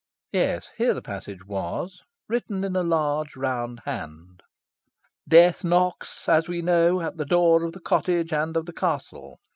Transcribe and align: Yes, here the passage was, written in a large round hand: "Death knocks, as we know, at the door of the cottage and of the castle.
Yes, 0.31 0.71
here 0.77 0.95
the 0.95 1.01
passage 1.03 1.45
was, 1.45 2.01
written 2.27 2.63
in 2.63 2.75
a 2.75 2.81
large 2.81 3.35
round 3.35 3.81
hand: 3.85 4.41
"Death 5.27 5.63
knocks, 5.63 6.27
as 6.27 6.47
we 6.47 6.63
know, 6.63 7.01
at 7.01 7.17
the 7.17 7.25
door 7.25 7.63
of 7.63 7.73
the 7.73 7.79
cottage 7.79 8.33
and 8.33 8.57
of 8.57 8.65
the 8.65 8.73
castle. 8.73 9.37